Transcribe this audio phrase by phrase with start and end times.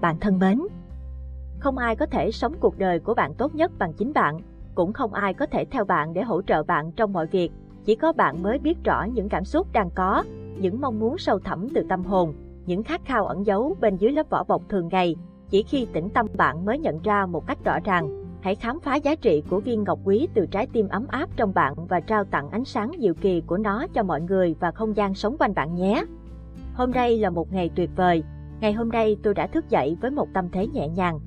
[0.00, 0.60] Bạn thân mến,
[1.58, 4.40] không ai có thể sống cuộc đời của bạn tốt nhất bằng chính bạn,
[4.74, 7.50] cũng không ai có thể theo bạn để hỗ trợ bạn trong mọi việc,
[7.84, 10.24] chỉ có bạn mới biết rõ những cảm xúc đang có,
[10.58, 12.34] những mong muốn sâu thẳm từ tâm hồn,
[12.66, 15.16] những khát khao ẩn giấu bên dưới lớp vỏ bọc thường ngày.
[15.50, 18.96] Chỉ khi tĩnh tâm bạn mới nhận ra một cách rõ ràng, hãy khám phá
[18.96, 22.24] giá trị của viên ngọc quý từ trái tim ấm áp trong bạn và trao
[22.24, 25.54] tặng ánh sáng diệu kỳ của nó cho mọi người và không gian sống quanh
[25.54, 26.04] bạn nhé.
[26.74, 28.22] Hôm nay là một ngày tuyệt vời.
[28.60, 31.20] Ngày hôm nay tôi đã thức dậy với một tâm thế nhẹ nhàng.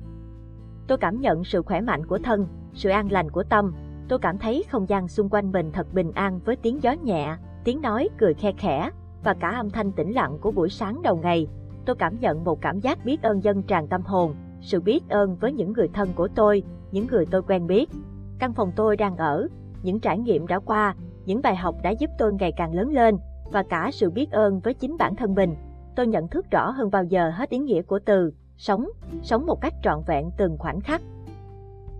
[0.86, 3.74] Tôi cảm nhận sự khỏe mạnh của thân, sự an lành của tâm.
[4.08, 7.36] Tôi cảm thấy không gian xung quanh mình thật bình an với tiếng gió nhẹ,
[7.64, 8.90] tiếng nói cười khe khẽ
[9.24, 11.46] và cả âm thanh tĩnh lặng của buổi sáng đầu ngày.
[11.86, 15.36] Tôi cảm nhận một cảm giác biết ơn dân tràn tâm hồn, sự biết ơn
[15.36, 16.62] với những người thân của tôi,
[16.92, 17.90] những người tôi quen biết.
[18.38, 19.48] Căn phòng tôi đang ở,
[19.82, 20.94] những trải nghiệm đã qua,
[21.26, 23.16] những bài học đã giúp tôi ngày càng lớn lên
[23.52, 25.54] và cả sự biết ơn với chính bản thân mình.
[25.96, 28.88] Tôi nhận thức rõ hơn bao giờ hết ý nghĩa của từ sống,
[29.22, 31.02] sống một cách trọn vẹn từng khoảnh khắc.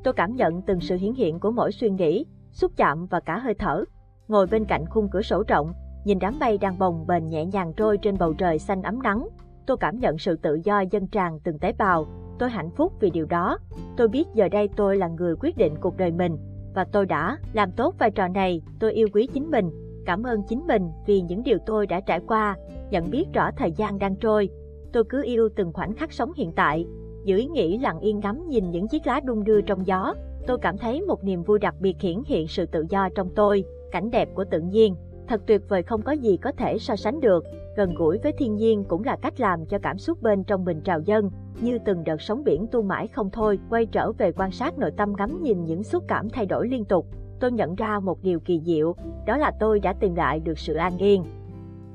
[0.04, 3.38] Tôi cảm nhận từng sự hiển hiện của mỗi suy nghĩ, xúc chạm và cả
[3.38, 3.84] hơi thở.
[4.28, 5.72] Ngồi bên cạnh khung cửa sổ rộng,
[6.04, 9.28] nhìn đám mây đang bồng bềnh nhẹ nhàng trôi trên bầu trời xanh ấm nắng.
[9.66, 12.06] Tôi cảm nhận sự tự do dân tràn từng tế bào.
[12.38, 13.58] Tôi hạnh phúc vì điều đó.
[13.96, 16.36] Tôi biết giờ đây tôi là người quyết định cuộc đời mình.
[16.74, 18.62] Và tôi đã làm tốt vai trò này.
[18.78, 19.70] Tôi yêu quý chính mình.
[20.06, 22.56] Cảm ơn chính mình vì những điều tôi đã trải qua.
[22.92, 24.48] Nhận biết rõ thời gian đang trôi.
[24.92, 26.86] Tôi cứ yêu từng khoảnh khắc sống hiện tại.
[27.24, 30.14] Giữ ý nghĩ lặng yên ngắm nhìn những chiếc lá đung đưa trong gió.
[30.46, 33.64] Tôi cảm thấy một niềm vui đặc biệt hiển hiện sự tự do trong tôi,
[33.92, 34.96] cảnh đẹp của tự nhiên,
[35.28, 37.44] Thật tuyệt vời không có gì có thể so sánh được,
[37.76, 40.80] gần gũi với thiên nhiên cũng là cách làm cho cảm xúc bên trong mình
[40.80, 44.50] trào dâng, như từng đợt sóng biển tu mãi không thôi, quay trở về quan
[44.50, 47.06] sát nội tâm ngắm nhìn những xúc cảm thay đổi liên tục.
[47.40, 48.94] Tôi nhận ra một điều kỳ diệu,
[49.26, 51.24] đó là tôi đã tìm lại được sự an yên.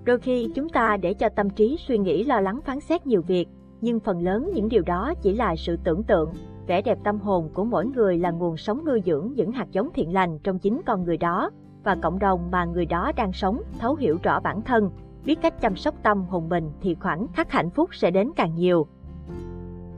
[0.07, 3.21] Đôi khi chúng ta để cho tâm trí suy nghĩ lo lắng phán xét nhiều
[3.21, 3.47] việc,
[3.81, 6.29] nhưng phần lớn những điều đó chỉ là sự tưởng tượng,
[6.67, 9.89] vẻ đẹp tâm hồn của mỗi người là nguồn sống nuôi dưỡng những hạt giống
[9.93, 11.49] thiện lành trong chính con người đó,
[11.83, 14.89] và cộng đồng mà người đó đang sống, thấu hiểu rõ bản thân,
[15.25, 18.55] biết cách chăm sóc tâm hồn mình thì khoảnh khắc hạnh phúc sẽ đến càng
[18.55, 18.87] nhiều.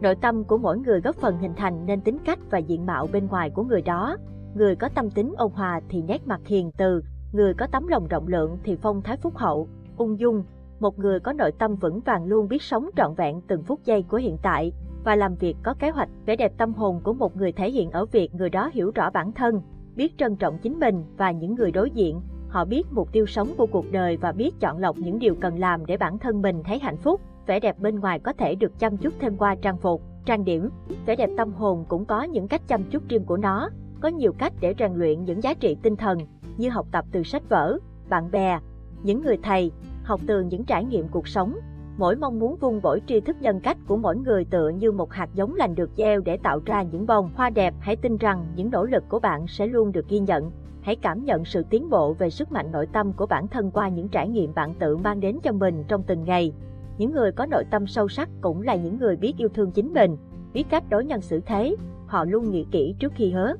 [0.01, 3.07] Nội tâm của mỗi người góp phần hình thành nên tính cách và diện mạo
[3.13, 4.17] bên ngoài của người đó.
[4.55, 7.01] Người có tâm tính ôn hòa thì nét mặt hiền từ,
[7.33, 9.67] người có tấm lòng rộng lượng thì phong thái phúc hậu,
[9.99, 10.43] ung dung.
[10.79, 14.03] Một người có nội tâm vững vàng luôn biết sống trọn vẹn từng phút giây
[14.03, 14.71] của hiện tại
[15.03, 16.09] và làm việc có kế hoạch.
[16.25, 19.09] Vẻ đẹp tâm hồn của một người thể hiện ở việc người đó hiểu rõ
[19.09, 19.61] bản thân,
[19.95, 22.21] biết trân trọng chính mình và những người đối diện.
[22.49, 25.59] Họ biết mục tiêu sống của cuộc đời và biết chọn lọc những điều cần
[25.59, 27.21] làm để bản thân mình thấy hạnh phúc.
[27.47, 30.69] Vẻ đẹp bên ngoài có thể được chăm chút thêm qua trang phục, trang điểm.
[31.05, 33.69] Vẻ đẹp tâm hồn cũng có những cách chăm chút riêng của nó.
[34.01, 36.19] Có nhiều cách để rèn luyện những giá trị tinh thần,
[36.57, 37.77] như học tập từ sách vở,
[38.09, 38.59] bạn bè,
[39.03, 39.71] những người thầy,
[40.09, 41.59] học từ những trải nghiệm cuộc sống,
[41.99, 45.11] Mỗi mong muốn vun bổi tri thức nhân cách của mỗi người tựa như một
[45.11, 47.73] hạt giống lành được gieo để tạo ra những bông hoa đẹp.
[47.79, 50.51] Hãy tin rằng những nỗ lực của bạn sẽ luôn được ghi nhận.
[50.81, 53.89] Hãy cảm nhận sự tiến bộ về sức mạnh nội tâm của bản thân qua
[53.89, 56.53] những trải nghiệm bạn tự mang đến cho mình trong từng ngày.
[56.97, 59.93] Những người có nội tâm sâu sắc cũng là những người biết yêu thương chính
[59.93, 60.17] mình,
[60.53, 61.75] biết cách đối nhân xử thế.
[62.07, 63.53] Họ luôn nghĩ kỹ trước khi hứa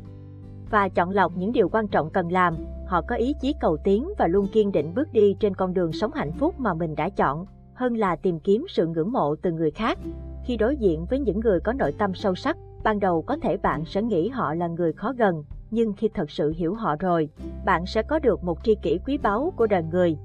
[0.72, 2.56] và chọn lọc những điều quan trọng cần làm.
[2.90, 5.92] Họ có ý chí cầu tiến và luôn kiên định bước đi trên con đường
[5.92, 9.52] sống hạnh phúc mà mình đã chọn hơn là tìm kiếm sự ngưỡng mộ từ
[9.52, 10.00] người khác.
[10.46, 13.58] Khi đối diện với những người có nội tâm sâu sắc, ban đầu có thể
[13.58, 17.30] bạn sẽ nghĩ họ là người khó gần, nhưng khi thật sự hiểu họ rồi,
[17.66, 20.18] bạn sẽ có được một tri kỷ quý báu của đời người.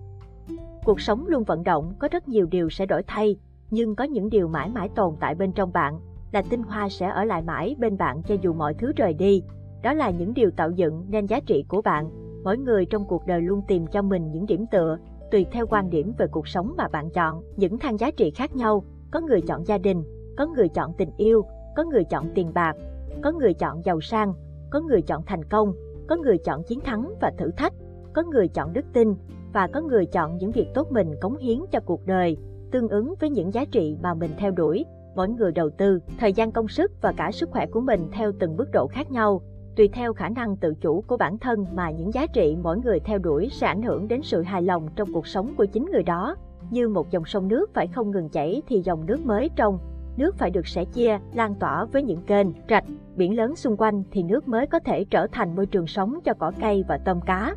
[0.84, 3.36] Cuộc sống luôn vận động, có rất nhiều điều sẽ đổi thay,
[3.70, 6.00] nhưng có những điều mãi mãi tồn tại bên trong bạn,
[6.32, 9.42] là tinh hoa sẽ ở lại mãi bên bạn cho dù mọi thứ rời đi.
[9.82, 12.23] Đó là những điều tạo dựng nên giá trị của bạn.
[12.44, 14.98] Mỗi người trong cuộc đời luôn tìm cho mình những điểm tựa,
[15.30, 17.42] tùy theo quan điểm về cuộc sống mà bạn chọn.
[17.56, 20.04] Những thang giá trị khác nhau, có người chọn gia đình,
[20.36, 21.44] có người chọn tình yêu,
[21.76, 22.76] có người chọn tiền bạc,
[23.22, 24.34] có người chọn giàu sang,
[24.70, 25.72] có người chọn thành công,
[26.08, 27.72] có người chọn chiến thắng và thử thách,
[28.12, 29.14] có người chọn đức tin
[29.52, 32.36] và có người chọn những việc tốt mình cống hiến cho cuộc đời,
[32.70, 34.84] tương ứng với những giá trị mà mình theo đuổi.
[35.14, 38.32] Mỗi người đầu tư thời gian công sức và cả sức khỏe của mình theo
[38.38, 39.42] từng mức độ khác nhau
[39.76, 43.00] Tùy theo khả năng tự chủ của bản thân mà những giá trị mỗi người
[43.00, 46.02] theo đuổi sẽ ảnh hưởng đến sự hài lòng trong cuộc sống của chính người
[46.02, 46.36] đó.
[46.70, 49.78] Như một dòng sông nước phải không ngừng chảy thì dòng nước mới trong,
[50.16, 52.84] nước phải được sẻ chia, lan tỏa với những kênh, rạch,
[53.16, 56.34] biển lớn xung quanh thì nước mới có thể trở thành môi trường sống cho
[56.34, 57.54] cỏ cây và tôm cá.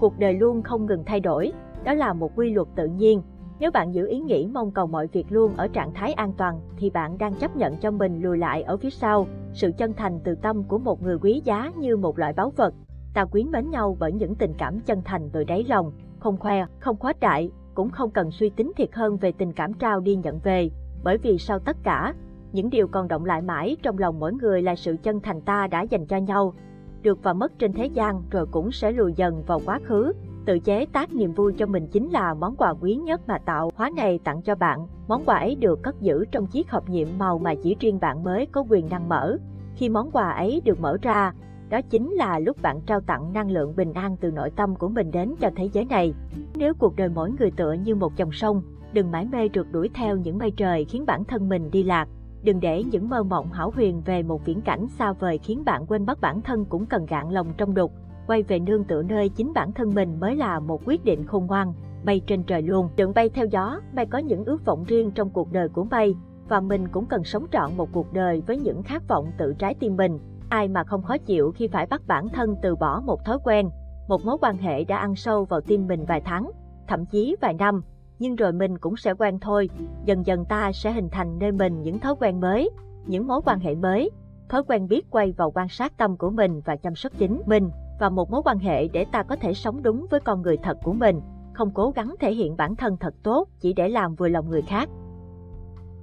[0.00, 1.52] Cuộc đời luôn không ngừng thay đổi,
[1.84, 3.22] đó là một quy luật tự nhiên,
[3.60, 6.60] nếu bạn giữ ý nghĩ mong cầu mọi việc luôn ở trạng thái an toàn
[6.76, 9.26] thì bạn đang chấp nhận cho mình lùi lại ở phía sau.
[9.52, 12.74] Sự chân thành từ tâm của một người quý giá như một loại báu vật.
[13.14, 16.66] Ta quý mến nhau bởi những tình cảm chân thành từ đáy lòng, không khoe,
[16.78, 20.16] không khoát đại, cũng không cần suy tính thiệt hơn về tình cảm trao đi
[20.16, 20.70] nhận về.
[21.04, 22.14] Bởi vì sau tất cả,
[22.52, 25.66] Những điều còn động lại mãi trong lòng mỗi người là sự chân thành ta
[25.66, 26.54] đã dành cho nhau.
[27.02, 30.12] Được và mất trên thế gian rồi cũng sẽ lùi dần vào quá khứ,
[30.48, 33.70] tự chế tác niềm vui cho mình chính là món quà quý nhất mà tạo
[33.76, 34.86] hóa này tặng cho bạn.
[35.08, 38.24] Món quà ấy được cất giữ trong chiếc hộp nhiệm màu mà chỉ riêng bạn
[38.24, 39.36] mới có quyền năng mở.
[39.76, 41.32] Khi món quà ấy được mở ra,
[41.68, 44.88] đó chính là lúc bạn trao tặng năng lượng bình an từ nội tâm của
[44.88, 46.14] mình đến cho thế giới này.
[46.54, 48.62] Nếu cuộc đời mỗi người tựa như một dòng sông,
[48.92, 52.08] đừng mãi mê rượt đuổi theo những mây trời khiến bản thân mình đi lạc.
[52.42, 55.86] Đừng để những mơ mộng hảo huyền về một viễn cảnh xa vời khiến bạn
[55.86, 57.92] quên mất bản thân cũng cần gạn lòng trong đục.
[58.28, 61.46] Quay về nương tựa nơi chính bản thân mình mới là một quyết định khôn
[61.46, 61.72] ngoan.
[62.04, 65.30] Bay trên trời luôn, đừng bay theo gió, bay có những ước vọng riêng trong
[65.30, 66.14] cuộc đời của bay,
[66.48, 69.74] và mình cũng cần sống trọn một cuộc đời với những khát vọng tự trái
[69.74, 70.18] tim mình.
[70.48, 73.70] Ai mà không khó chịu khi phải bắt bản thân từ bỏ một thói quen,
[74.08, 76.50] một mối quan hệ đã ăn sâu vào tim mình vài tháng,
[76.88, 77.82] thậm chí vài năm,
[78.18, 79.70] nhưng rồi mình cũng sẽ quen thôi.
[80.04, 82.70] Dần dần ta sẽ hình thành nơi mình những thói quen mới,
[83.06, 84.10] những mối quan hệ mới,
[84.48, 87.70] thói quen biết quay vào quan sát tâm của mình và chăm sóc chính mình
[87.98, 90.78] và một mối quan hệ để ta có thể sống đúng với con người thật
[90.84, 91.20] của mình,
[91.52, 94.62] không cố gắng thể hiện bản thân thật tốt chỉ để làm vừa lòng người
[94.62, 94.88] khác.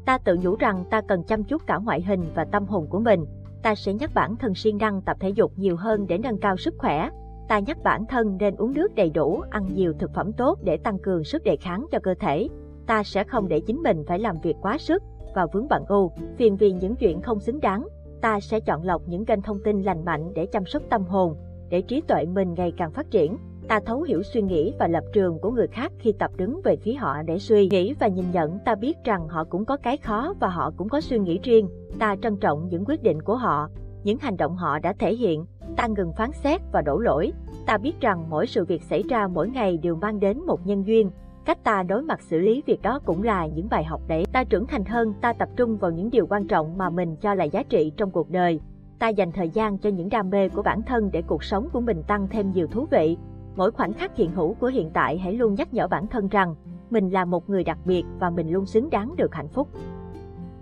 [0.05, 2.99] Ta tự nhủ rằng ta cần chăm chút cả ngoại hình và tâm hồn của
[2.99, 3.25] mình,
[3.63, 6.57] ta sẽ nhắc bản thân siêng năng tập thể dục nhiều hơn để nâng cao
[6.57, 7.09] sức khỏe.
[7.47, 10.77] Ta nhắc bản thân nên uống nước đầy đủ, ăn nhiều thực phẩm tốt để
[10.77, 12.47] tăng cường sức đề kháng cho cơ thể.
[12.87, 15.03] Ta sẽ không để chính mình phải làm việc quá sức
[15.35, 17.87] và vướng bận ưu, phiền vì những chuyện không xứng đáng.
[18.21, 21.35] Ta sẽ chọn lọc những kênh thông tin lành mạnh để chăm sóc tâm hồn,
[21.69, 23.37] để trí tuệ mình ngày càng phát triển.
[23.67, 26.75] Ta thấu hiểu suy nghĩ và lập trường của người khác khi tập đứng về
[26.75, 29.97] phía họ để suy nghĩ và nhìn nhận ta biết rằng họ cũng có cái
[29.97, 31.67] khó và họ cũng có suy nghĩ riêng.
[31.99, 33.69] Ta trân trọng những quyết định của họ,
[34.03, 35.45] những hành động họ đã thể hiện.
[35.77, 37.31] Ta ngừng phán xét và đổ lỗi.
[37.65, 40.87] Ta biết rằng mỗi sự việc xảy ra mỗi ngày đều mang đến một nhân
[40.87, 41.11] duyên.
[41.45, 44.43] Cách ta đối mặt xử lý việc đó cũng là những bài học để ta
[44.43, 47.43] trưởng thành hơn, ta tập trung vào những điều quan trọng mà mình cho là
[47.43, 48.59] giá trị trong cuộc đời
[48.99, 51.81] ta dành thời gian cho những đam mê của bản thân để cuộc sống của
[51.81, 53.17] mình tăng thêm nhiều thú vị.
[53.55, 56.55] Mỗi khoảnh khắc hiện hữu của hiện tại hãy luôn nhắc nhở bản thân rằng
[56.89, 59.67] mình là một người đặc biệt và mình luôn xứng đáng được hạnh phúc.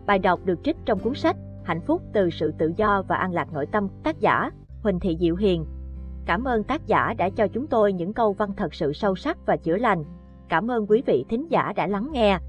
[0.06, 3.31] Bài đọc được trích trong cuốn sách Hạnh phúc từ sự tự do và an
[3.31, 4.50] lạc nội tâm, tác giả
[4.83, 5.65] Huỳnh Thị Diệu Hiền.
[6.25, 9.45] Cảm ơn tác giả đã cho chúng tôi những câu văn thật sự sâu sắc
[9.45, 10.03] và chữa lành.
[10.50, 12.39] Cảm ơn quý vị thính giả đã lắng nghe.